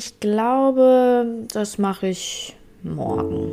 [0.00, 3.50] ich glaube, das mache ich morgen.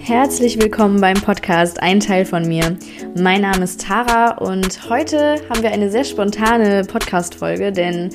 [0.00, 2.76] Herzlich willkommen beim Podcast Ein Teil von mir.
[3.18, 8.10] Mein Name ist Tara und heute haben wir eine sehr spontane Podcast-Folge, denn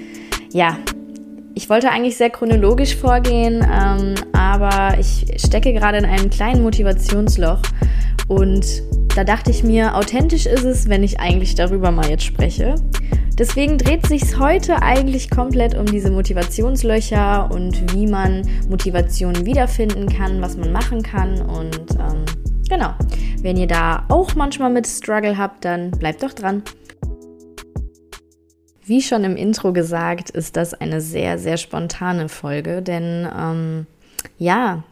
[0.53, 0.77] ja,
[1.57, 4.13] ich wollte eigentlich sehr chronologisch vorgehen, ähm,
[4.53, 7.61] aber ich stecke gerade in einem kleinen Motivationsloch
[8.27, 8.65] und
[9.15, 12.75] da dachte ich mir, authentisch ist es, wenn ich eigentlich darüber mal jetzt spreche.
[13.37, 20.41] Deswegen dreht sich heute eigentlich komplett um diese Motivationslöcher und wie man Motivation wiederfinden kann,
[20.41, 21.41] was man machen kann.
[21.41, 22.25] Und ähm,
[22.69, 22.93] genau,
[23.41, 26.63] wenn ihr da auch manchmal mit Struggle habt, dann bleibt doch dran.
[28.83, 33.85] Wie schon im Intro gesagt, ist das eine sehr, sehr spontane Folge, denn ähm,
[34.37, 34.83] ja,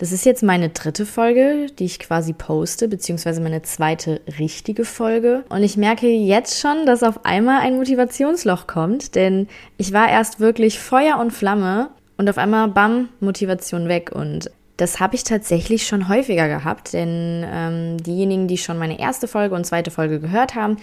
[0.00, 5.44] das ist jetzt meine dritte Folge, die ich quasi poste, beziehungsweise meine zweite richtige Folge.
[5.50, 10.40] Und ich merke jetzt schon, dass auf einmal ein Motivationsloch kommt, denn ich war erst
[10.40, 14.10] wirklich Feuer und Flamme und auf einmal, bam, Motivation weg.
[14.10, 19.28] Und das habe ich tatsächlich schon häufiger gehabt, denn ähm, diejenigen, die schon meine erste
[19.28, 20.78] Folge und zweite Folge gehört haben,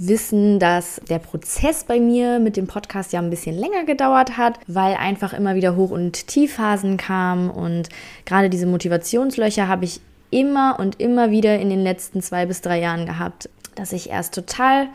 [0.00, 4.58] wissen, dass der Prozess bei mir mit dem Podcast ja ein bisschen länger gedauert hat,
[4.66, 7.90] weil einfach immer wieder Hoch- und Tiefphasen kamen und
[8.24, 12.80] gerade diese Motivationslöcher habe ich immer und immer wieder in den letzten zwei bis drei
[12.80, 14.88] Jahren gehabt, dass ich erst total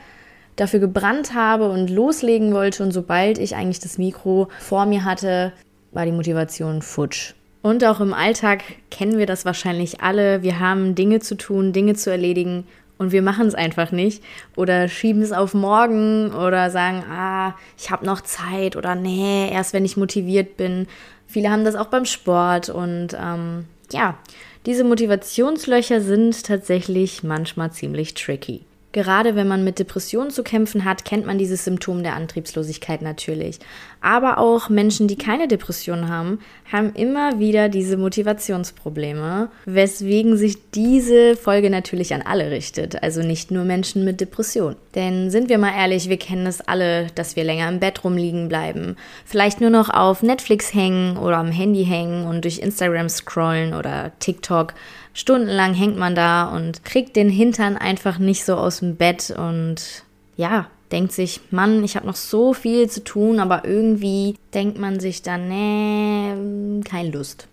[0.55, 5.51] dafür gebrannt habe und loslegen wollte und sobald ich eigentlich das Mikro vor mir hatte,
[5.91, 7.33] war die Motivation futsch.
[7.61, 10.43] Und auch im Alltag kennen wir das wahrscheinlich alle.
[10.43, 12.65] Wir haben Dinge zu tun, Dinge zu erledigen
[12.97, 14.23] und wir machen es einfach nicht
[14.55, 19.73] oder schieben es auf morgen oder sagen, ah, ich habe noch Zeit oder nee, erst
[19.73, 20.87] wenn ich motiviert bin.
[21.27, 24.17] Viele haben das auch beim Sport und ähm, ja,
[24.65, 28.61] diese Motivationslöcher sind tatsächlich manchmal ziemlich tricky.
[28.95, 33.59] Gerade wenn man mit Depressionen zu kämpfen hat, kennt man dieses Symptom der Antriebslosigkeit natürlich.
[33.99, 36.39] Aber auch Menschen, die keine Depression haben,
[36.71, 43.51] haben immer wieder diese Motivationsprobleme, weswegen sich diese Folge natürlich an alle richtet, also nicht
[43.51, 44.77] nur Menschen mit Depression.
[44.95, 48.47] Denn sind wir mal ehrlich, wir kennen es alle, dass wir länger im Bett rumliegen
[48.47, 48.95] bleiben,
[49.25, 54.13] vielleicht nur noch auf Netflix hängen oder am Handy hängen und durch Instagram scrollen oder
[54.19, 54.73] TikTok
[55.15, 60.03] stundenlang hängt man da und kriegt den Hintern einfach nicht so aus dem Bett und
[60.37, 64.99] ja, denkt sich, Mann, ich habe noch so viel zu tun, aber irgendwie denkt man
[64.99, 67.47] sich dann, nee, keine Lust.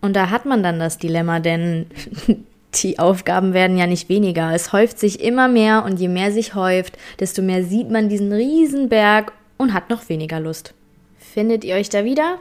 [0.00, 1.86] Und da hat man dann das Dilemma, denn
[2.74, 4.52] die Aufgaben werden ja nicht weniger.
[4.52, 8.32] Es häuft sich immer mehr und je mehr sich häuft, desto mehr sieht man diesen
[8.32, 10.72] Riesenberg und hat noch weniger Lust.
[11.18, 12.38] Findet ihr euch da wieder?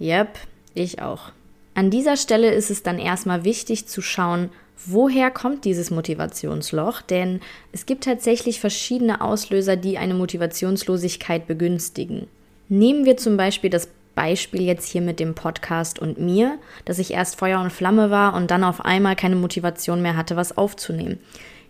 [0.00, 0.38] Yep,
[0.74, 1.30] ich auch.
[1.74, 4.50] An dieser Stelle ist es dann erstmal wichtig zu schauen,
[4.84, 7.40] woher kommt dieses Motivationsloch, denn
[7.72, 12.26] es gibt tatsächlich verschiedene Auslöser, die eine Motivationslosigkeit begünstigen.
[12.68, 17.12] Nehmen wir zum Beispiel das Beispiel jetzt hier mit dem Podcast und mir, dass ich
[17.12, 21.18] erst Feuer und Flamme war und dann auf einmal keine Motivation mehr hatte, was aufzunehmen.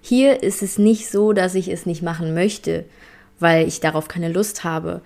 [0.01, 2.85] Hier ist es nicht so, dass ich es nicht machen möchte,
[3.39, 5.03] weil ich darauf keine Lust habe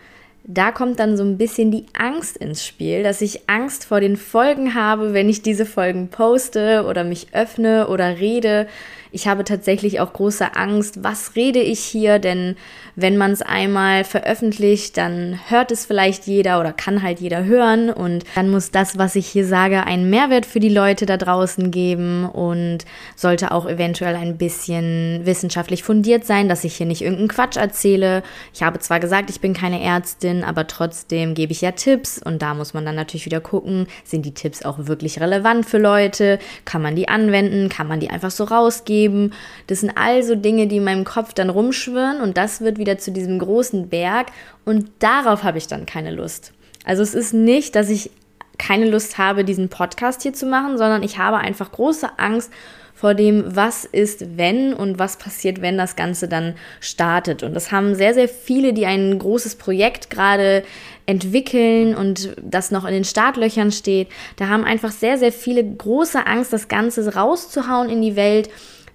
[0.49, 4.17] da kommt dann so ein bisschen die Angst ins Spiel, dass ich Angst vor den
[4.17, 8.69] Folgen habe, wenn ich diese Folgen poste oder mich öffne oder rede,
[9.17, 12.55] ich habe tatsächlich auch große Angst, was rede ich hier, denn
[12.97, 17.89] wenn man es einmal veröffentlicht, dann hört es vielleicht jeder oder kann halt jeder hören
[17.89, 21.71] und dann muss das, was ich hier sage, einen Mehrwert für die Leute da draußen
[21.71, 22.85] geben und
[23.15, 28.23] sollte auch eventuell ein bisschen wissenschaftlich fundiert sein, dass ich hier nicht irgendeinen Quatsch erzähle.
[28.53, 32.43] Ich habe zwar gesagt, ich bin keine Ärztin, aber trotzdem gebe ich ja Tipps und
[32.43, 36.39] da muss man dann natürlich wieder gucken, sind die Tipps auch wirklich relevant für Leute?
[36.67, 37.71] Kann man die anwenden?
[37.71, 39.06] Kann man die einfach so rausgeben?
[39.07, 39.33] Geben.
[39.69, 43.13] Das sind also Dinge, die in meinem Kopf dann rumschwirren und das wird wieder zu
[43.13, 44.29] diesem großen Berg
[44.65, 46.53] und darauf habe ich dann keine Lust.
[46.85, 48.11] Also es ist nicht, dass ich
[48.59, 52.51] keine Lust habe, diesen Podcast hier zu machen, sondern ich habe einfach große Angst
[52.95, 57.43] vor dem, was ist, wenn und was passiert, wenn das Ganze dann startet.
[57.43, 60.65] Und das haben sehr, sehr viele, die ein großes Projekt gerade
[61.05, 64.09] entwickeln und das noch in den Startlöchern steht.
[64.37, 68.49] Da haben einfach sehr, sehr viele große Angst, das Ganze rauszuhauen in die Welt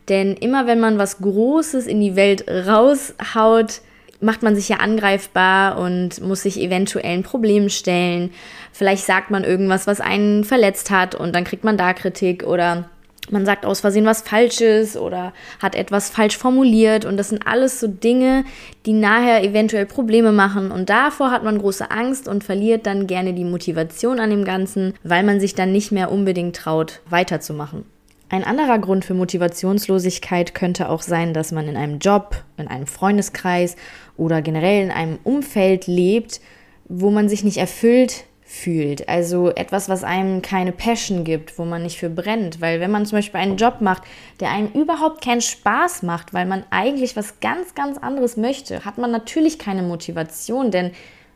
[0.09, 3.81] denn immer wenn man was Großes in die Welt raushaut,
[4.21, 8.31] macht man sich ja angreifbar und muss sich eventuellen Problemen stellen.
[8.71, 12.89] Vielleicht sagt man irgendwas, was einen verletzt hat und dann kriegt man da Kritik oder
[13.29, 17.79] man sagt aus Versehen was Falsches oder hat etwas falsch formuliert und das sind alles
[17.79, 18.43] so Dinge,
[18.85, 23.33] die nachher eventuell Probleme machen und davor hat man große Angst und verliert dann gerne
[23.33, 27.85] die Motivation an dem Ganzen, weil man sich dann nicht mehr unbedingt traut, weiterzumachen.
[28.31, 32.87] Ein anderer Grund für Motivationslosigkeit könnte auch sein, dass man in einem Job, in einem
[32.87, 33.75] Freundeskreis
[34.15, 36.39] oder generell in einem Umfeld lebt,
[36.87, 39.09] wo man sich nicht erfüllt fühlt.
[39.09, 42.61] Also etwas, was einem keine Passion gibt, wo man nicht für brennt.
[42.61, 44.03] Weil wenn man zum Beispiel einen Job macht,
[44.39, 48.97] der einem überhaupt keinen Spaß macht, weil man eigentlich was ganz, ganz anderes möchte, hat
[48.97, 50.91] man natürlich keine Motivation, denn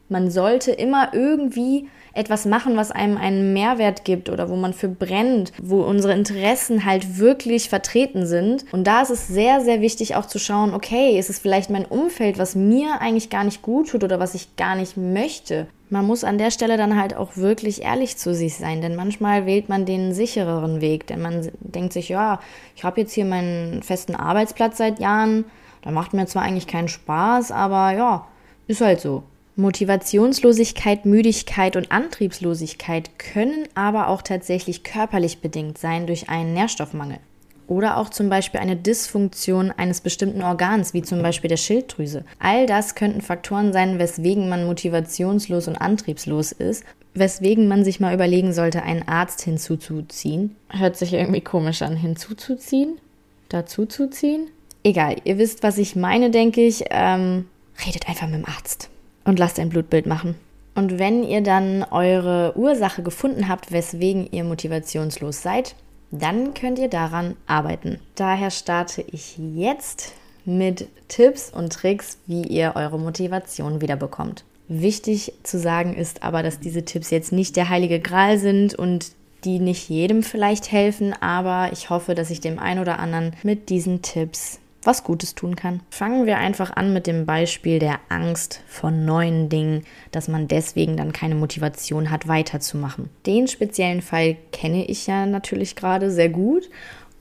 [0.09, 4.87] man sollte immer irgendwie etwas machen, was einem einen Mehrwert gibt oder wo man für
[4.87, 8.65] brennt, wo unsere Interessen halt wirklich vertreten sind.
[8.71, 11.85] Und da ist es sehr, sehr wichtig auch zu schauen, okay, ist es vielleicht mein
[11.85, 15.67] Umfeld, was mir eigentlich gar nicht gut tut oder was ich gar nicht möchte.
[15.89, 19.45] Man muss an der Stelle dann halt auch wirklich ehrlich zu sich sein, denn manchmal
[19.45, 22.39] wählt man den sichereren Weg, denn man denkt sich, ja,
[22.75, 25.45] ich habe jetzt hier meinen festen Arbeitsplatz seit Jahren,
[25.83, 28.27] da macht mir zwar eigentlich keinen Spaß, aber ja,
[28.67, 29.23] ist halt so.
[29.57, 37.19] Motivationslosigkeit, Müdigkeit und Antriebslosigkeit können aber auch tatsächlich körperlich bedingt sein durch einen Nährstoffmangel.
[37.67, 42.25] Oder auch zum Beispiel eine Dysfunktion eines bestimmten Organs, wie zum Beispiel der Schilddrüse.
[42.37, 48.13] All das könnten Faktoren sein, weswegen man motivationslos und antriebslos ist, weswegen man sich mal
[48.13, 50.57] überlegen sollte, einen Arzt hinzuzuziehen.
[50.69, 52.99] Hört sich irgendwie komisch an, hinzuzuziehen?
[53.47, 54.49] Dazuzuziehen?
[54.83, 56.83] Egal, ihr wisst, was ich meine, denke ich.
[56.91, 57.45] Ähm,
[57.85, 58.89] redet einfach mit dem Arzt
[59.25, 60.35] und lasst ein Blutbild machen.
[60.75, 65.75] Und wenn ihr dann eure Ursache gefunden habt, weswegen ihr motivationslos seid,
[66.11, 67.99] dann könnt ihr daran arbeiten.
[68.15, 70.13] Daher starte ich jetzt
[70.45, 74.43] mit Tipps und Tricks, wie ihr eure Motivation wiederbekommt.
[74.67, 79.11] Wichtig zu sagen ist aber, dass diese Tipps jetzt nicht der heilige Gral sind und
[79.43, 83.69] die nicht jedem vielleicht helfen, aber ich hoffe, dass ich dem einen oder anderen mit
[83.69, 85.81] diesen Tipps was Gutes tun kann.
[85.89, 90.97] Fangen wir einfach an mit dem Beispiel der Angst vor neuen Dingen, dass man deswegen
[90.97, 93.09] dann keine Motivation hat, weiterzumachen.
[93.25, 96.69] Den speziellen Fall kenne ich ja natürlich gerade sehr gut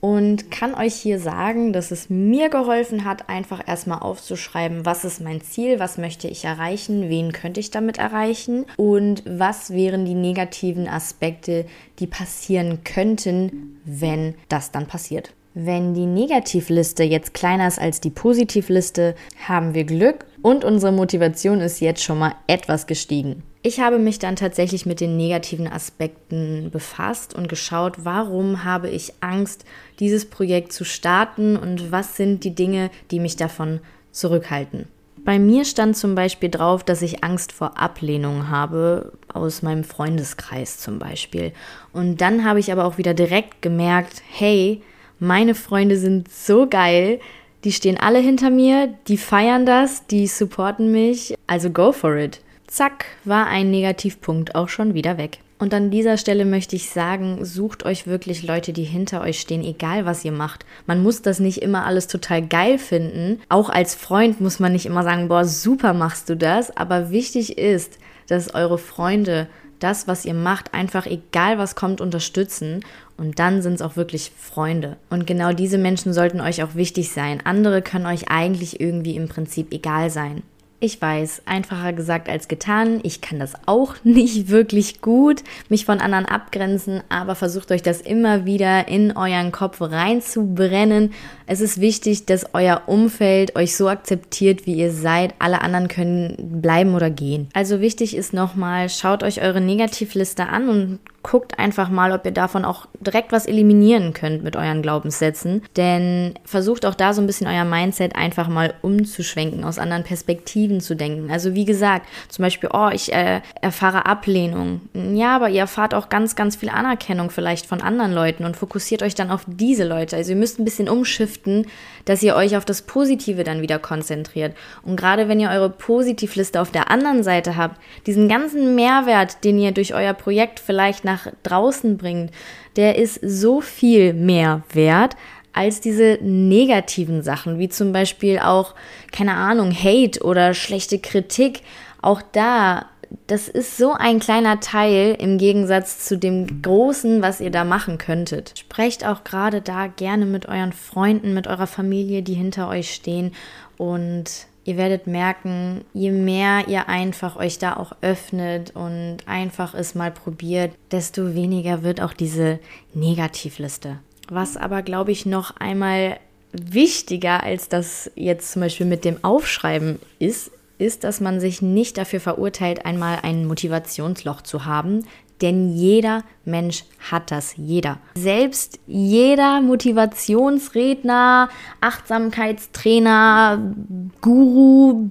[0.05, 5.19] und kann euch hier sagen, dass es mir geholfen hat, einfach erstmal aufzuschreiben, was ist
[5.19, 10.13] mein Ziel, was möchte ich erreichen, wen könnte ich damit erreichen und was wären die
[10.13, 11.65] negativen Aspekte,
[11.97, 15.33] die passieren könnten, wenn das dann passiert.
[15.57, 19.15] Wenn die Negativliste jetzt kleiner ist als die Positivliste,
[19.47, 23.41] haben wir Glück und unsere Motivation ist jetzt schon mal etwas gestiegen.
[23.61, 29.13] Ich habe mich dann tatsächlich mit den negativen Aspekten befasst und geschaut, warum habe ich
[29.21, 29.63] Angst,
[30.01, 33.79] dieses Projekt zu starten und was sind die Dinge, die mich davon
[34.11, 34.89] zurückhalten.
[35.23, 40.79] Bei mir stand zum Beispiel drauf, dass ich Angst vor Ablehnung habe, aus meinem Freundeskreis
[40.79, 41.53] zum Beispiel.
[41.93, 44.81] Und dann habe ich aber auch wieder direkt gemerkt, hey,
[45.19, 47.19] meine Freunde sind so geil.
[47.63, 51.35] Die stehen alle hinter mir, die feiern das, die supporten mich.
[51.47, 52.41] Also go for it.
[52.67, 55.39] Zack, war ein Negativpunkt auch schon wieder weg.
[55.57, 59.63] Und an dieser Stelle möchte ich sagen, sucht euch wirklich Leute, die hinter euch stehen,
[59.63, 60.65] egal was ihr macht.
[60.85, 63.39] Man muss das nicht immer alles total geil finden.
[63.47, 66.75] Auch als Freund muss man nicht immer sagen, boah, super machst du das.
[66.75, 69.47] Aber wichtig ist, dass eure Freunde
[69.79, 72.83] das, was ihr macht, einfach egal was kommt, unterstützen.
[73.17, 74.97] Und dann sind es auch wirklich Freunde.
[75.09, 77.41] Und genau diese Menschen sollten euch auch wichtig sein.
[77.43, 80.43] Andere können euch eigentlich irgendwie im Prinzip egal sein.
[80.81, 82.99] Ich weiß, einfacher gesagt als getan.
[83.03, 88.01] Ich kann das auch nicht wirklich gut, mich von anderen abgrenzen, aber versucht euch das
[88.01, 91.13] immer wieder in euren Kopf reinzubrennen.
[91.47, 95.33] Es ist wichtig, dass euer Umfeld euch so akzeptiert, wie ihr seid.
[95.39, 97.47] Alle anderen können bleiben oder gehen.
[97.53, 102.31] Also wichtig ist nochmal, schaut euch eure Negativliste an und guckt einfach mal, ob ihr
[102.31, 105.63] davon auch direkt was eliminieren könnt mit euren Glaubenssätzen.
[105.75, 110.64] Denn versucht auch da so ein bisschen euer Mindset einfach mal umzuschwenken, aus anderen Perspektiven
[110.81, 111.31] zu denken.
[111.31, 114.81] Also wie gesagt, zum Beispiel, oh, ich äh, erfahre Ablehnung.
[114.93, 119.03] Ja, aber ihr erfahrt auch ganz, ganz viel Anerkennung vielleicht von anderen Leuten und fokussiert
[119.03, 120.15] euch dann auf diese Leute.
[120.15, 121.67] Also ihr müsst ein bisschen umschiften,
[122.05, 124.55] dass ihr euch auf das Positive dann wieder konzentriert.
[124.83, 129.59] Und gerade wenn ihr eure Positivliste auf der anderen Seite habt, diesen ganzen Mehrwert, den
[129.59, 132.31] ihr durch euer Projekt vielleicht nach draußen bringt,
[132.75, 135.15] der ist so viel mehr wert
[135.55, 138.75] als diese negativen Sachen, wie zum Beispiel auch,
[139.11, 141.61] keine Ahnung, Hate oder schlechte Kritik.
[142.01, 142.87] Auch da,
[143.27, 147.97] das ist so ein kleiner Teil im Gegensatz zu dem Großen, was ihr da machen
[147.97, 148.53] könntet.
[148.59, 153.31] Sprecht auch gerade da gerne mit euren Freunden, mit eurer Familie, die hinter euch stehen
[153.77, 159.95] und ihr werdet merken, je mehr ihr einfach euch da auch öffnet und einfach es
[159.95, 162.59] mal probiert, desto weniger wird auch diese
[162.93, 163.99] Negativliste.
[164.29, 166.19] Was aber, glaube ich, noch einmal
[166.51, 171.97] wichtiger als das jetzt zum Beispiel mit dem Aufschreiben ist, ist, dass man sich nicht
[171.97, 175.05] dafür verurteilt, einmal ein Motivationsloch zu haben,
[175.41, 177.99] denn jeder Mensch hat das, jeder.
[178.15, 181.49] Selbst jeder Motivationsredner,
[181.81, 183.73] Achtsamkeitstrainer,
[184.21, 185.09] Guru,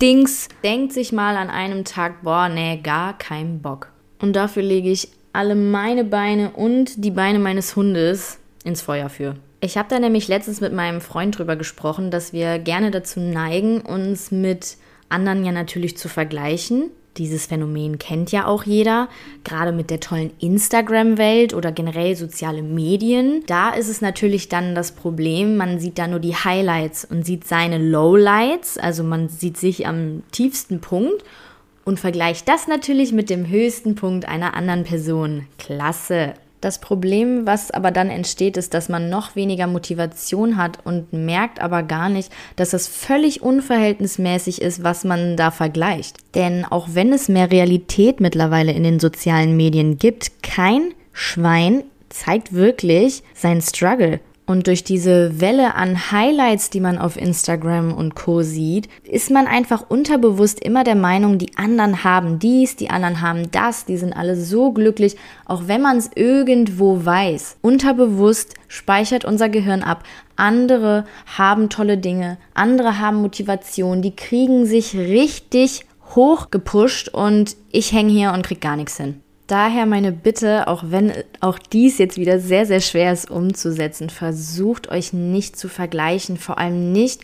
[0.00, 3.92] Dings denkt sich mal an einem Tag, boah, nee, gar kein Bock.
[4.20, 9.36] Und dafür lege ich alle meine Beine und die Beine meines Hundes ins Feuer für.
[9.60, 13.80] Ich habe da nämlich letztens mit meinem Freund drüber gesprochen, dass wir gerne dazu neigen,
[13.82, 14.76] uns mit
[15.10, 16.90] anderen ja natürlich zu vergleichen.
[17.16, 19.08] Dieses Phänomen kennt ja auch jeder,
[19.44, 23.42] gerade mit der tollen Instagram-Welt oder generell soziale Medien.
[23.46, 27.46] Da ist es natürlich dann das Problem, man sieht da nur die Highlights und sieht
[27.46, 31.24] seine Lowlights, also man sieht sich am tiefsten Punkt
[31.84, 35.46] und vergleicht das natürlich mit dem höchsten Punkt einer anderen Person.
[35.58, 36.34] Klasse.
[36.60, 41.58] Das Problem, was aber dann entsteht, ist, dass man noch weniger Motivation hat und merkt
[41.60, 46.18] aber gar nicht, dass es völlig unverhältnismäßig ist, was man da vergleicht.
[46.34, 52.52] Denn auch wenn es mehr Realität mittlerweile in den sozialen Medien gibt, kein Schwein zeigt
[52.52, 54.20] wirklich sein Struggle.
[54.50, 59.46] Und durch diese Welle an Highlights, die man auf Instagram und Co sieht, ist man
[59.46, 64.12] einfach unterbewusst immer der Meinung, die anderen haben dies, die anderen haben das, die sind
[64.12, 65.14] alle so glücklich,
[65.44, 67.58] auch wenn man es irgendwo weiß.
[67.62, 70.02] Unterbewusst speichert unser Gehirn ab.
[70.34, 71.04] Andere
[71.38, 78.10] haben tolle Dinge, andere haben Motivation, die kriegen sich richtig hoch gepusht und ich hänge
[78.10, 79.22] hier und krieg gar nichts hin.
[79.50, 84.88] Daher meine Bitte, auch wenn auch dies jetzt wieder sehr, sehr schwer ist umzusetzen, versucht
[84.92, 87.22] euch nicht zu vergleichen, vor allem nicht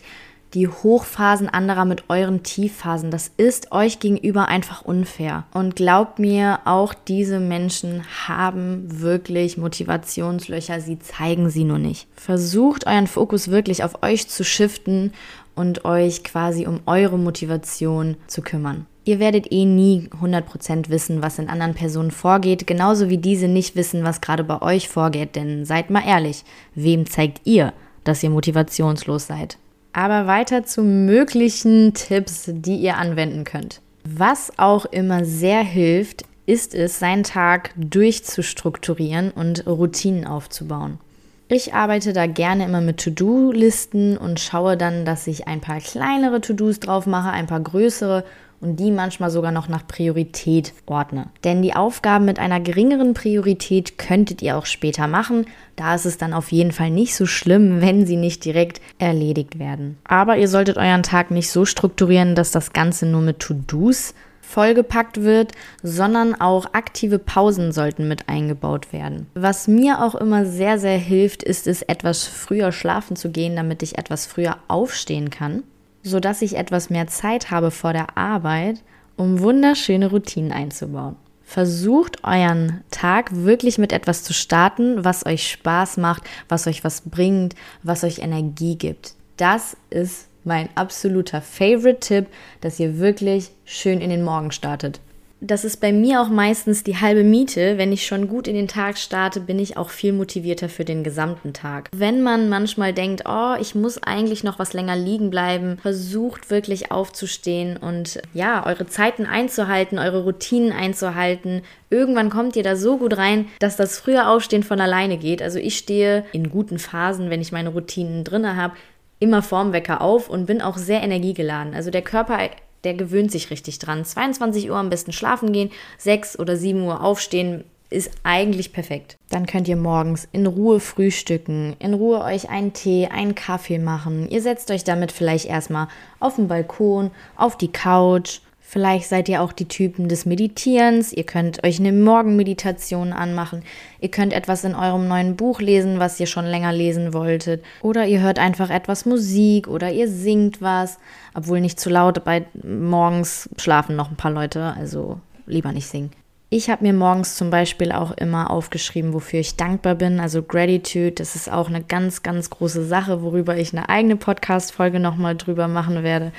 [0.53, 3.11] die Hochphasen anderer mit euren Tiefphasen.
[3.11, 5.45] Das ist euch gegenüber einfach unfair.
[5.53, 12.09] Und glaubt mir, auch diese Menschen haben wirklich Motivationslöcher, sie zeigen sie nur nicht.
[12.17, 15.13] Versucht euren Fokus wirklich auf euch zu shiften
[15.55, 18.85] und euch quasi um eure Motivation zu kümmern.
[19.07, 23.77] Ihr werdet eh nie 100% wissen, was in anderen Personen vorgeht, genauso wie diese nicht
[23.77, 26.43] wissen, was gerade bei euch vorgeht, denn seid mal ehrlich,
[26.75, 27.71] wem zeigt ihr,
[28.03, 29.57] dass ihr motivationslos seid?
[29.93, 33.79] Aber weiter zu möglichen Tipps, die ihr anwenden könnt.
[34.03, 40.99] Was auch immer sehr hilft, ist es, seinen Tag durchzustrukturieren und Routinen aufzubauen.
[41.47, 46.41] Ich arbeite da gerne immer mit To-Do-Listen und schaue dann, dass ich ein paar kleinere
[46.41, 48.25] To-Dos drauf mache, ein paar größere
[48.59, 51.27] und die manchmal sogar noch nach Priorität ordne.
[51.43, 55.45] Denn die Aufgaben mit einer geringeren Priorität könntet ihr auch später machen.
[55.75, 59.59] Da ist es dann auf jeden Fall nicht so schlimm, wenn sie nicht direkt erledigt
[59.59, 59.97] werden.
[60.03, 65.23] Aber ihr solltet euren Tag nicht so strukturieren, dass das Ganze nur mit To-Dos vollgepackt
[65.23, 65.51] wird,
[65.83, 69.27] sondern auch aktive Pausen sollten mit eingebaut werden.
[69.33, 73.83] Was mir auch immer sehr, sehr hilft, ist es, etwas früher schlafen zu gehen, damit
[73.83, 75.63] ich etwas früher aufstehen kann
[76.07, 78.81] sodass ich etwas mehr Zeit habe vor der Arbeit,
[79.15, 81.15] um wunderschöne Routinen einzubauen.
[81.43, 87.01] Versucht euren Tag wirklich mit etwas zu starten, was euch Spaß macht, was euch was
[87.01, 89.15] bringt, was euch Energie gibt.
[89.37, 92.27] Das ist mein absoluter Favorite-Tipp,
[92.61, 94.99] dass ihr wirklich schön in den Morgen startet
[95.39, 97.77] das ist bei mir auch meistens die halbe Miete.
[97.77, 101.03] Wenn ich schon gut in den Tag starte, bin ich auch viel motivierter für den
[101.03, 101.89] gesamten Tag.
[101.95, 106.91] Wenn man manchmal denkt, oh, ich muss eigentlich noch was länger liegen bleiben, versucht wirklich
[106.91, 111.61] aufzustehen und ja, eure Zeiten einzuhalten, eure Routinen einzuhalten.
[111.89, 115.41] Irgendwann kommt ihr da so gut rein, dass das frühe Aufstehen von alleine geht.
[115.41, 118.73] Also ich stehe in guten Phasen, wenn ich meine Routinen drinne habe,
[119.19, 121.73] immer vorm Wecker auf und bin auch sehr energiegeladen.
[121.73, 122.37] Also der Körper
[122.83, 124.05] der gewöhnt sich richtig dran.
[124.05, 129.15] 22 Uhr am besten schlafen gehen, 6 oder 7 Uhr aufstehen, ist eigentlich perfekt.
[129.29, 134.29] Dann könnt ihr morgens in Ruhe frühstücken, in Ruhe euch einen Tee, einen Kaffee machen.
[134.29, 135.87] Ihr setzt euch damit vielleicht erstmal
[136.19, 141.13] auf den Balkon, auf die Couch Vielleicht seid ihr auch die Typen des Meditierens.
[141.13, 143.63] Ihr könnt euch eine Morgenmeditation anmachen.
[144.01, 147.63] Ihr könnt etwas in eurem neuen Buch lesen, was ihr schon länger lesen wolltet.
[147.81, 150.97] Oder ihr hört einfach etwas Musik oder ihr singt was.
[151.33, 156.11] Obwohl nicht zu laut, bei morgens schlafen noch ein paar Leute, also lieber nicht singen.
[156.49, 160.21] Ich habe mir morgens zum Beispiel auch immer aufgeschrieben, wofür ich dankbar bin.
[160.21, 165.01] Also Gratitude, das ist auch eine ganz, ganz große Sache, worüber ich eine eigene Podcast-Folge
[165.01, 166.31] nochmal drüber machen werde.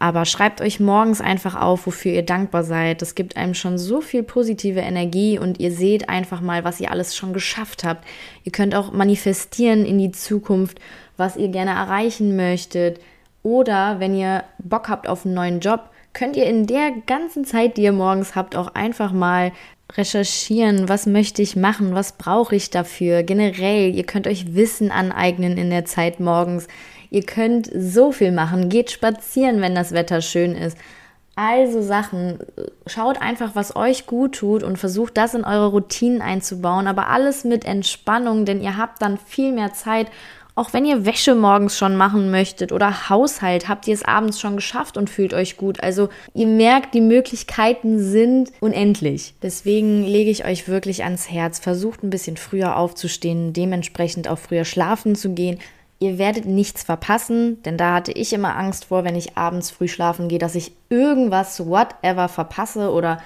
[0.00, 3.02] Aber schreibt euch morgens einfach auf, wofür ihr dankbar seid.
[3.02, 6.90] Das gibt einem schon so viel positive Energie und ihr seht einfach mal, was ihr
[6.90, 8.04] alles schon geschafft habt.
[8.42, 10.80] Ihr könnt auch manifestieren in die Zukunft,
[11.16, 12.98] was ihr gerne erreichen möchtet.
[13.44, 17.76] Oder wenn ihr Bock habt auf einen neuen Job, könnt ihr in der ganzen Zeit,
[17.76, 19.52] die ihr morgens habt, auch einfach mal
[19.96, 23.22] recherchieren, was möchte ich machen, was brauche ich dafür.
[23.22, 26.66] Generell, ihr könnt euch Wissen aneignen in der Zeit morgens.
[27.10, 28.68] Ihr könnt so viel machen.
[28.68, 30.78] Geht spazieren, wenn das Wetter schön ist.
[31.34, 32.38] Also Sachen.
[32.86, 36.86] Schaut einfach, was euch gut tut und versucht das in eure Routinen einzubauen.
[36.86, 40.08] Aber alles mit Entspannung, denn ihr habt dann viel mehr Zeit
[40.54, 44.56] auch wenn ihr Wäsche morgens schon machen möchtet oder Haushalt, habt ihr es abends schon
[44.56, 45.82] geschafft und fühlt euch gut.
[45.82, 49.34] Also ihr merkt, die Möglichkeiten sind unendlich.
[49.42, 54.64] Deswegen lege ich euch wirklich ans Herz, versucht ein bisschen früher aufzustehen, dementsprechend auch früher
[54.64, 55.58] schlafen zu gehen.
[56.00, 59.88] Ihr werdet nichts verpassen, denn da hatte ich immer Angst vor, wenn ich abends früh
[59.88, 63.22] schlafen gehe, dass ich irgendwas, whatever, verpasse oder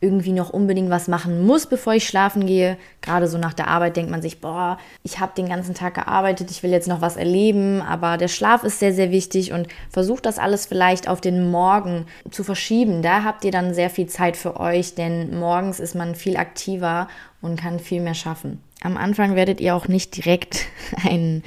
[0.00, 2.76] irgendwie noch unbedingt was machen muss, bevor ich schlafen gehe.
[3.00, 6.50] Gerade so nach der Arbeit denkt man sich, boah, ich habe den ganzen Tag gearbeitet,
[6.50, 10.26] ich will jetzt noch was erleben, aber der Schlaf ist sehr, sehr wichtig und versucht
[10.26, 13.00] das alles vielleicht auf den Morgen zu verschieben.
[13.00, 17.08] Da habt ihr dann sehr viel Zeit für euch, denn morgens ist man viel aktiver
[17.40, 18.60] und kann viel mehr schaffen.
[18.82, 20.66] Am Anfang werdet ihr auch nicht direkt
[21.04, 21.42] einen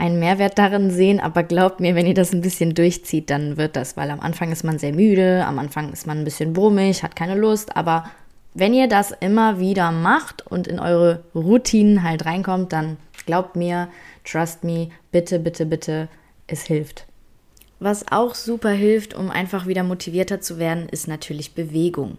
[0.00, 3.76] einen Mehrwert darin sehen, aber glaubt mir, wenn ihr das ein bisschen durchzieht, dann wird
[3.76, 7.02] das, weil am Anfang ist man sehr müde, am Anfang ist man ein bisschen brummig,
[7.02, 8.10] hat keine Lust, aber
[8.54, 13.88] wenn ihr das immer wieder macht und in eure Routinen halt reinkommt, dann glaubt mir,
[14.24, 16.08] trust me, bitte, bitte, bitte,
[16.46, 17.06] es hilft.
[17.78, 22.16] Was auch super hilft, um einfach wieder motivierter zu werden, ist natürlich Bewegung.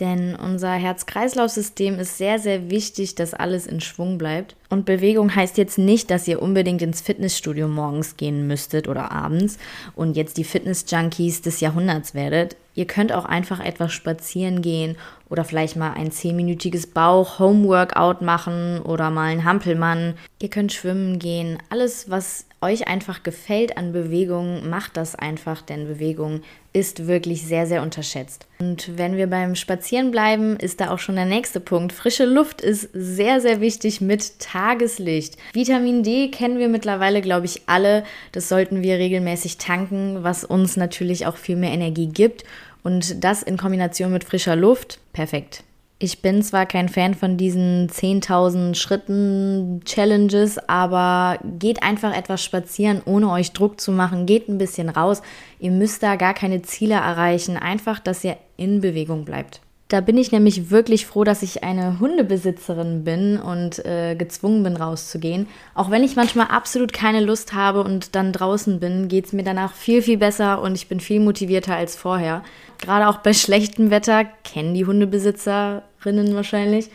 [0.00, 4.56] Denn unser Herz-Kreislauf-System ist sehr, sehr wichtig, dass alles in Schwung bleibt.
[4.70, 9.58] Und Bewegung heißt jetzt nicht, dass ihr unbedingt ins Fitnessstudio morgens gehen müsstet oder abends
[9.96, 12.56] und jetzt die Fitness-Junkies des Jahrhunderts werdet.
[12.74, 14.96] Ihr könnt auch einfach etwas spazieren gehen
[15.28, 20.14] oder vielleicht mal ein zehnminütiges Bauch-Home-Workout machen oder mal einen Hampelmann.
[20.40, 21.58] Ihr könnt schwimmen gehen.
[21.70, 27.66] Alles, was euch einfach gefällt an Bewegung, macht das einfach, denn Bewegung ist wirklich sehr,
[27.66, 28.46] sehr unterschätzt.
[28.60, 31.92] Und wenn wir beim Spazieren bleiben, ist da auch schon der nächste Punkt.
[31.92, 35.36] Frische Luft ist sehr, sehr wichtig mit Tageslicht.
[35.52, 38.02] Vitamin D kennen wir mittlerweile, glaube ich, alle.
[38.32, 42.42] Das sollten wir regelmäßig tanken, was uns natürlich auch viel mehr Energie gibt.
[42.82, 45.62] Und das in Kombination mit frischer Luft, perfekt.
[46.00, 53.00] Ich bin zwar kein Fan von diesen 10.000 Schritten Challenges, aber geht einfach etwas spazieren,
[53.04, 54.26] ohne euch Druck zu machen.
[54.26, 55.22] Geht ein bisschen raus.
[55.60, 57.56] Ihr müsst da gar keine Ziele erreichen.
[57.56, 59.60] Einfach, dass ihr in Bewegung bleibt.
[59.88, 64.76] Da bin ich nämlich wirklich froh, dass ich eine Hundebesitzerin bin und äh, gezwungen bin,
[64.76, 65.46] rauszugehen.
[65.74, 69.44] Auch wenn ich manchmal absolut keine Lust habe und dann draußen bin, geht es mir
[69.44, 72.44] danach viel, viel besser und ich bin viel motivierter als vorher.
[72.76, 76.90] Gerade auch bei schlechtem Wetter kennen die Hundebesitzerinnen wahrscheinlich.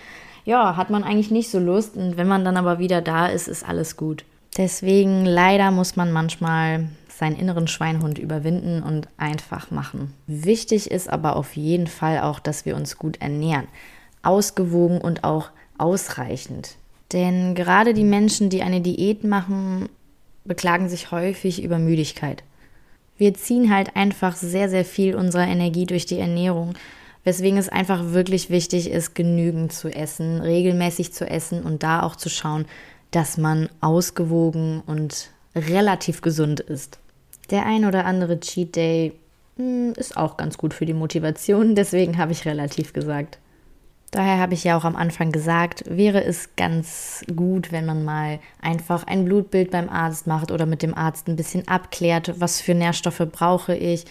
[0.45, 3.47] Ja, hat man eigentlich nicht so Lust und wenn man dann aber wieder da ist,
[3.47, 4.23] ist alles gut.
[4.55, 10.13] Deswegen leider muss man manchmal seinen inneren Schweinhund überwinden und einfach machen.
[10.27, 13.67] Wichtig ist aber auf jeden Fall auch, dass wir uns gut ernähren.
[14.21, 16.75] Ausgewogen und auch ausreichend.
[17.11, 19.89] Denn gerade die Menschen, die eine Diät machen,
[20.45, 22.43] beklagen sich häufig über Müdigkeit.
[23.17, 26.73] Wir ziehen halt einfach sehr, sehr viel unserer Energie durch die Ernährung,
[27.23, 32.15] weswegen es einfach wirklich wichtig ist, genügend zu essen, regelmäßig zu essen und da auch
[32.15, 32.65] zu schauen,
[33.11, 36.99] dass man ausgewogen und relativ gesund ist.
[37.53, 39.13] Der ein oder andere Cheat Day
[39.57, 43.37] hm, ist auch ganz gut für die Motivation, deswegen habe ich relativ gesagt.
[44.09, 48.39] Daher habe ich ja auch am Anfang gesagt, wäre es ganz gut, wenn man mal
[48.59, 52.73] einfach ein Blutbild beim Arzt macht oder mit dem Arzt ein bisschen abklärt, was für
[52.73, 54.05] Nährstoffe brauche ich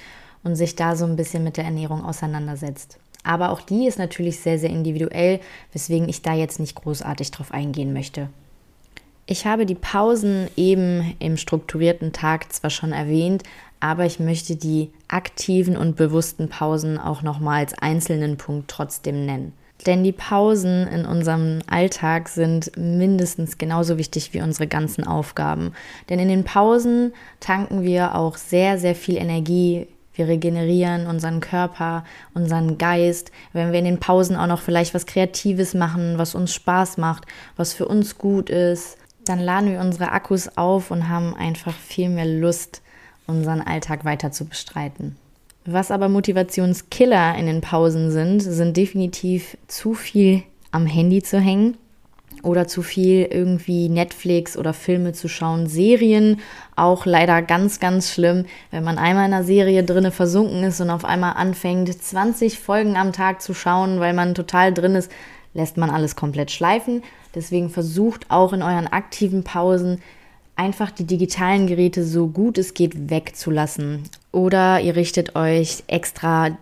[0.45, 2.99] und sich da so ein bisschen mit der Ernährung auseinandersetzt.
[3.25, 5.41] Aber auch die ist natürlich sehr, sehr individuell,
[5.73, 8.29] weswegen ich da jetzt nicht großartig drauf eingehen möchte.
[9.27, 13.45] Ich habe die Pausen eben im strukturierten Tag zwar schon erwähnt,
[13.79, 19.53] aber ich möchte die aktiven und bewussten Pausen auch nochmal als einzelnen Punkt trotzdem nennen.
[19.87, 25.73] Denn die Pausen in unserem Alltag sind mindestens genauso wichtig wie unsere ganzen Aufgaben.
[26.09, 29.89] Denn in den Pausen tanken wir auch sehr, sehr viel Energie.
[30.15, 32.05] Wir regenerieren unseren Körper,
[32.35, 33.33] unseren Geist.
[33.53, 37.25] Wenn wir in den Pausen auch noch vielleicht was Kreatives machen, was uns Spaß macht,
[37.57, 42.09] was für uns gut ist, dann laden wir unsere Akkus auf und haben einfach viel
[42.09, 42.83] mehr Lust,
[43.27, 45.17] unseren Alltag weiter zu bestreiten.
[45.65, 51.77] Was aber Motivationskiller in den Pausen sind, sind definitiv zu viel am Handy zu hängen
[52.43, 55.69] oder zu viel irgendwie Netflix oder Filme zu schauen.
[55.69, 56.41] Serien
[56.75, 60.91] auch leider ganz, ganz schlimm, wenn man einmal in einer Serie drinne versunken ist und
[60.91, 65.13] auf einmal anfängt, 20 Folgen am Tag zu schauen, weil man total drin ist,
[65.55, 67.03] lässt man alles komplett schleifen.
[67.35, 70.01] Deswegen versucht auch in euren aktiven Pausen
[70.57, 74.05] einfach die digitalen Geräte so gut es geht wegzulassen.
[74.33, 76.57] Oder ihr richtet euch extra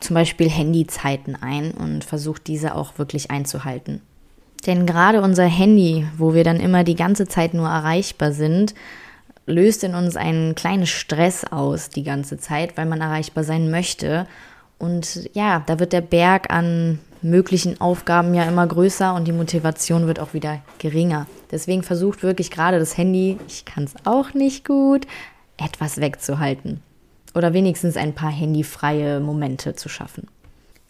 [0.00, 4.00] zum Beispiel Handyzeiten ein und versucht diese auch wirklich einzuhalten.
[4.66, 8.74] Denn gerade unser Handy, wo wir dann immer die ganze Zeit nur erreichbar sind,
[9.46, 14.26] löst in uns einen kleinen Stress aus die ganze Zeit, weil man erreichbar sein möchte.
[14.78, 20.06] Und ja, da wird der Berg an möglichen Aufgaben ja immer größer und die Motivation
[20.06, 21.26] wird auch wieder geringer.
[21.50, 25.06] Deswegen versucht wirklich gerade das Handy, ich kann es auch nicht gut,
[25.56, 26.82] etwas wegzuhalten.
[27.34, 30.28] Oder wenigstens ein paar handyfreie Momente zu schaffen.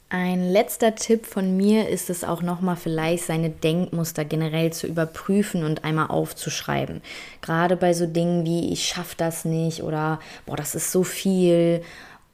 [0.09, 5.64] Ein letzter Tipp von mir ist es auch nochmal vielleicht seine Denkmuster generell zu überprüfen
[5.64, 7.03] und einmal aufzuschreiben.
[7.42, 11.83] Gerade bei so Dingen wie ich schaffe das nicht oder boah, das ist so viel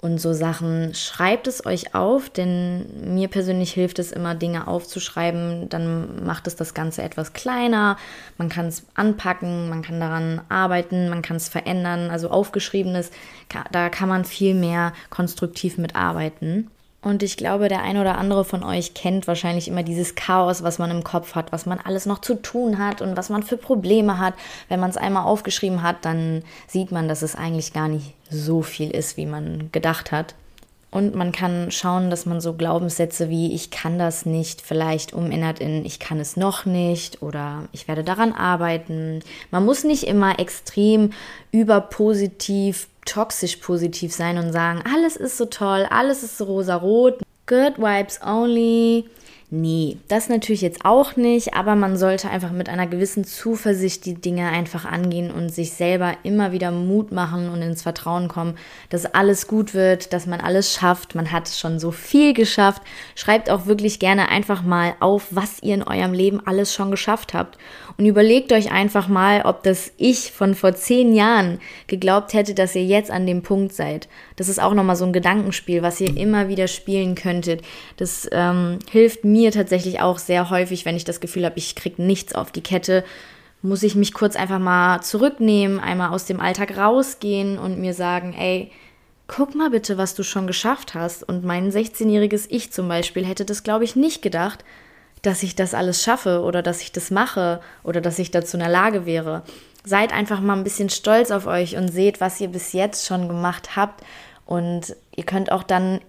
[0.03, 0.95] und so Sachen.
[0.95, 5.69] Schreibt es euch auf, denn mir persönlich hilft es immer, Dinge aufzuschreiben.
[5.69, 7.97] Dann macht es das Ganze etwas kleiner.
[8.37, 12.11] Man kann es anpacken, man kann daran arbeiten, man kann es verändern.
[12.11, 13.13] Also aufgeschriebenes,
[13.71, 16.69] da kann man viel mehr konstruktiv mitarbeiten.
[17.03, 20.79] Und ich glaube, der ein oder andere von euch kennt wahrscheinlich immer dieses Chaos, was
[20.79, 23.57] man im Kopf hat, was man alles noch zu tun hat und was man für
[23.57, 24.35] Probleme hat.
[24.69, 28.63] Wenn man es einmal aufgeschrieben hat, dann sieht man, dass es eigentlich gar nicht so
[28.63, 30.37] viel ist, wie man gedacht hat.
[30.93, 35.59] Und man kann schauen, dass man so Glaubenssätze wie ich kann das nicht vielleicht umändert
[35.59, 39.21] in ich kann es noch nicht oder ich werde daran arbeiten.
[39.51, 41.15] Man muss nicht immer extrem
[41.51, 47.79] überpositiv, toxisch positiv sein und sagen, alles ist so toll, alles ist so rosa-rot, good
[47.79, 49.07] vibes only.
[49.55, 54.15] Nee, das natürlich jetzt auch nicht, aber man sollte einfach mit einer gewissen Zuversicht die
[54.15, 58.57] Dinge einfach angehen und sich selber immer wieder Mut machen und ins Vertrauen kommen,
[58.89, 61.15] dass alles gut wird, dass man alles schafft.
[61.15, 62.81] Man hat schon so viel geschafft.
[63.15, 67.35] Schreibt auch wirklich gerne einfach mal auf, was ihr in eurem Leben alles schon geschafft
[67.35, 67.59] habt.
[67.99, 72.75] Und überlegt euch einfach mal, ob das ich von vor zehn Jahren geglaubt hätte, dass
[72.75, 74.09] ihr jetzt an dem Punkt seid.
[74.43, 77.63] Das ist auch nochmal so ein Gedankenspiel, was ihr immer wieder spielen könntet.
[77.97, 82.03] Das ähm, hilft mir tatsächlich auch sehr häufig, wenn ich das Gefühl habe, ich kriege
[82.03, 83.05] nichts auf die Kette,
[83.63, 88.35] muss ich mich kurz einfach mal zurücknehmen, einmal aus dem Alltag rausgehen und mir sagen,
[88.37, 88.73] ey,
[89.29, 91.23] guck mal bitte, was du schon geschafft hast.
[91.23, 94.65] Und mein 16-jähriges Ich zum Beispiel hätte das, glaube ich, nicht gedacht,
[95.23, 98.65] dass ich das alles schaffe oder dass ich das mache oder dass ich dazu in
[98.65, 99.45] der Lage wäre.
[99.85, 103.29] Seid einfach mal ein bisschen stolz auf euch und seht, was ihr bis jetzt schon
[103.29, 104.03] gemacht habt.
[104.53, 106.03] Und ihr könnt auch dann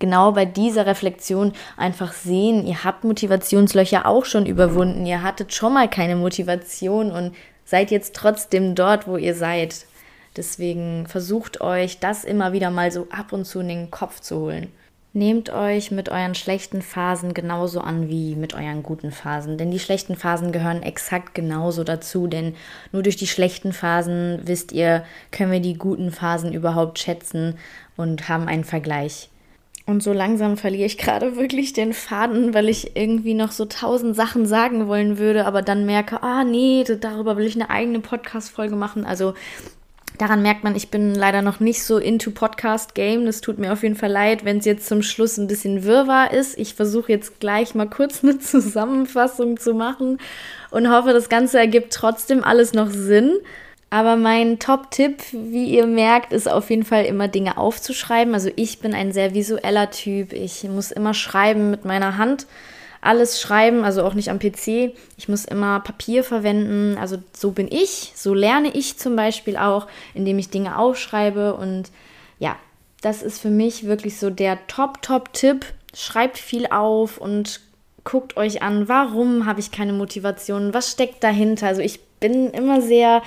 [0.00, 5.72] genau bei dieser Reflexion einfach sehen, ihr habt Motivationslöcher auch schon überwunden, ihr hattet schon
[5.72, 9.86] mal keine Motivation und seid jetzt trotzdem dort, wo ihr seid.
[10.36, 14.40] Deswegen versucht euch das immer wieder mal so ab und zu in den Kopf zu
[14.40, 14.70] holen.
[15.16, 19.78] Nehmt euch mit euren schlechten Phasen genauso an wie mit euren guten Phasen, denn die
[19.78, 22.54] schlechten Phasen gehören exakt genauso dazu, denn
[22.92, 27.56] nur durch die schlechten Phasen wisst ihr, können wir die guten Phasen überhaupt schätzen
[27.96, 29.30] und haben einen Vergleich.
[29.88, 34.16] Und so langsam verliere ich gerade wirklich den Faden, weil ich irgendwie noch so tausend
[34.16, 38.74] Sachen sagen wollen würde, aber dann merke, ah nee, darüber will ich eine eigene Podcast-Folge
[38.74, 39.06] machen.
[39.06, 39.34] Also
[40.18, 43.26] daran merkt man, ich bin leider noch nicht so into Podcast-Game.
[43.26, 46.32] Das tut mir auf jeden Fall leid, wenn es jetzt zum Schluss ein bisschen Wirrwarr
[46.32, 46.58] ist.
[46.58, 50.18] Ich versuche jetzt gleich mal kurz eine Zusammenfassung zu machen
[50.72, 53.36] und hoffe, das Ganze ergibt trotzdem alles noch Sinn.
[53.88, 58.34] Aber mein Top-Tipp, wie ihr merkt, ist auf jeden Fall immer Dinge aufzuschreiben.
[58.34, 60.32] Also ich bin ein sehr visueller Typ.
[60.32, 62.46] Ich muss immer schreiben mit meiner Hand.
[63.00, 64.92] Alles schreiben, also auch nicht am PC.
[65.16, 66.98] Ich muss immer Papier verwenden.
[66.98, 68.12] Also so bin ich.
[68.16, 71.54] So lerne ich zum Beispiel auch, indem ich Dinge aufschreibe.
[71.54, 71.92] Und
[72.40, 72.56] ja,
[73.02, 75.64] das ist für mich wirklich so der Top-Top-Tipp.
[75.94, 77.60] Schreibt viel auf und
[78.02, 80.74] guckt euch an, warum habe ich keine Motivation?
[80.74, 81.68] Was steckt dahinter?
[81.68, 83.22] Also ich bin immer sehr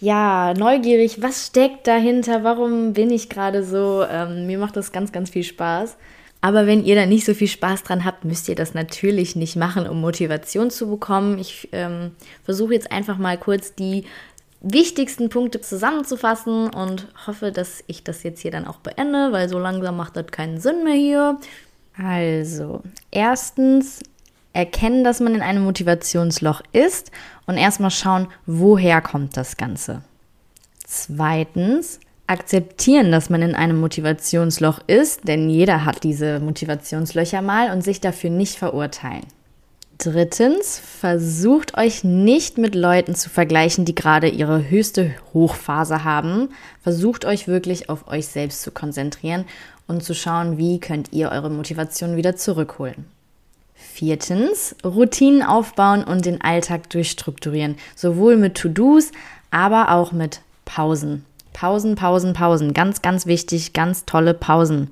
[0.00, 4.02] ja, neugierig, was steckt dahinter, warum bin ich gerade so.
[4.10, 5.96] Ähm, mir macht das ganz, ganz viel Spaß.
[6.40, 9.56] Aber wenn ihr da nicht so viel Spaß dran habt, müsst ihr das natürlich nicht
[9.56, 11.38] machen, um Motivation zu bekommen.
[11.38, 12.12] Ich ähm,
[12.44, 14.04] versuche jetzt einfach mal kurz die
[14.62, 19.58] wichtigsten Punkte zusammenzufassen und hoffe, dass ich das jetzt hier dann auch beende, weil so
[19.58, 21.38] langsam macht das keinen Sinn mehr hier.
[21.98, 24.00] Also, erstens,
[24.52, 27.12] erkennen, dass man in einem Motivationsloch ist
[27.50, 30.02] und erstmal schauen, woher kommt das Ganze.
[30.86, 37.82] Zweitens, akzeptieren, dass man in einem Motivationsloch ist, denn jeder hat diese Motivationslöcher mal und
[37.82, 39.26] sich dafür nicht verurteilen.
[39.98, 46.50] Drittens, versucht euch nicht mit Leuten zu vergleichen, die gerade ihre höchste Hochphase haben.
[46.82, 49.44] Versucht euch wirklich auf euch selbst zu konzentrieren
[49.88, 53.04] und zu schauen, wie könnt ihr eure Motivation wieder zurückholen.
[54.00, 59.12] Viertens, Routinen aufbauen und den Alltag durchstrukturieren, sowohl mit To-Dos,
[59.50, 61.26] aber auch mit Pausen.
[61.52, 62.72] Pausen, Pausen, Pausen.
[62.72, 64.90] Ganz, ganz wichtig, ganz tolle Pausen.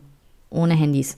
[0.50, 1.16] ohne Handys.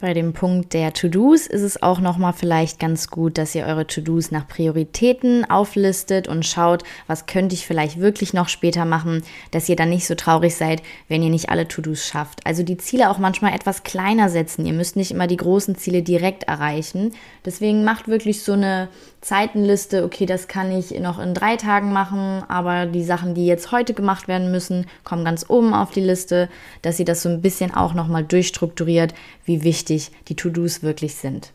[0.00, 3.86] Bei dem Punkt der To-Dos ist es auch nochmal vielleicht ganz gut, dass ihr eure
[3.86, 9.68] To-Dos nach Prioritäten auflistet und schaut, was könnte ich vielleicht wirklich noch später machen, dass
[9.68, 12.46] ihr dann nicht so traurig seid, wenn ihr nicht alle To-Dos schafft.
[12.46, 14.64] Also die Ziele auch manchmal etwas kleiner setzen.
[14.64, 17.12] Ihr müsst nicht immer die großen Ziele direkt erreichen.
[17.44, 18.88] Deswegen macht wirklich so eine
[19.20, 23.70] Zeitenliste, okay, das kann ich noch in drei Tagen machen, aber die Sachen, die jetzt
[23.70, 26.48] heute gemacht werden müssen, kommen ganz oben auf die Liste,
[26.80, 29.12] dass ihr das so ein bisschen auch nochmal durchstrukturiert,
[29.44, 31.52] wie wichtig die To-Dos wirklich sind.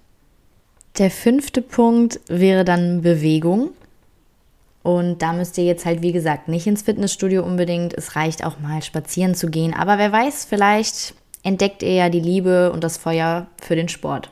[0.99, 3.71] Der fünfte Punkt wäre dann Bewegung.
[4.83, 7.95] Und da müsst ihr jetzt halt, wie gesagt, nicht ins Fitnessstudio unbedingt.
[7.95, 9.73] Es reicht auch mal spazieren zu gehen.
[9.73, 14.29] Aber wer weiß, vielleicht entdeckt ihr ja die Liebe und das Feuer für den Sport.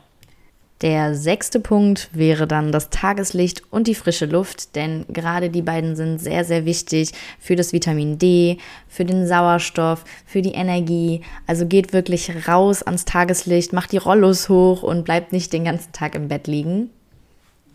[0.82, 5.94] Der sechste Punkt wäre dann das Tageslicht und die frische Luft, denn gerade die beiden
[5.94, 8.58] sind sehr, sehr wichtig für das Vitamin D,
[8.88, 11.22] für den Sauerstoff, für die Energie.
[11.46, 15.92] Also geht wirklich raus ans Tageslicht, macht die Rollos hoch und bleibt nicht den ganzen
[15.92, 16.90] Tag im Bett liegen.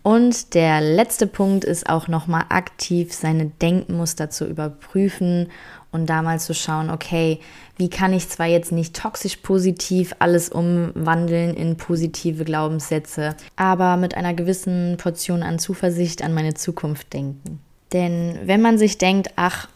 [0.02, 5.50] Und der letzte Punkt ist auch nochmal aktiv seine Denkmuster zu überprüfen
[5.92, 7.40] und da mal zu schauen, okay,
[7.78, 14.16] wie kann ich zwar jetzt nicht toxisch positiv alles umwandeln in positive Glaubenssätze, aber mit
[14.16, 17.60] einer gewissen Portion an Zuversicht an meine Zukunft denken.
[17.94, 19.68] Denn wenn man sich denkt, ach,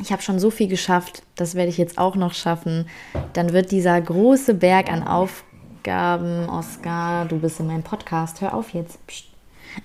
[0.00, 2.86] ich habe schon so viel geschafft, das werde ich jetzt auch noch schaffen,
[3.32, 8.70] dann wird dieser große Berg an Aufgaben, Oscar, du bist in meinem Podcast, hör auf
[8.70, 9.04] jetzt.
[9.06, 9.26] Psst.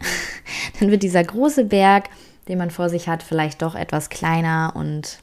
[0.79, 2.09] dann wird dieser große Berg,
[2.47, 5.19] den man vor sich hat, vielleicht doch etwas kleiner und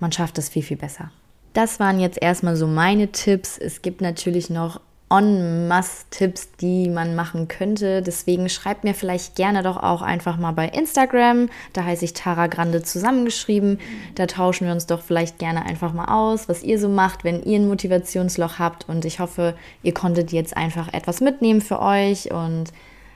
[0.00, 1.10] man schafft es viel, viel besser.
[1.52, 3.58] Das waren jetzt erstmal so meine Tipps.
[3.58, 8.00] Es gibt natürlich noch en masse Tipps, die man machen könnte.
[8.00, 11.48] Deswegen schreibt mir vielleicht gerne doch auch einfach mal bei Instagram.
[11.72, 13.80] Da heiße ich Tara Grande zusammengeschrieben.
[14.14, 17.42] Da tauschen wir uns doch vielleicht gerne einfach mal aus, was ihr so macht, wenn
[17.42, 18.88] ihr ein Motivationsloch habt.
[18.88, 22.30] Und ich hoffe, ihr konntet jetzt einfach etwas mitnehmen für euch.
[22.30, 22.66] Und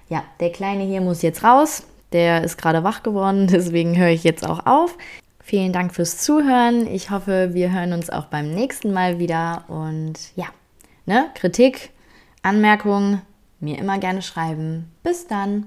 [0.09, 1.85] ja, der Kleine hier muss jetzt raus.
[2.12, 4.97] Der ist gerade wach geworden, deswegen höre ich jetzt auch auf.
[5.46, 6.87] Vielen Dank fürs Zuhören.
[6.87, 9.64] Ich hoffe, wir hören uns auch beim nächsten Mal wieder.
[9.68, 10.46] Und ja,
[11.04, 11.90] ne, Kritik,
[12.40, 13.20] Anmerkungen,
[13.61, 14.90] mir immer gerne schreiben.
[15.02, 15.66] Bis dann.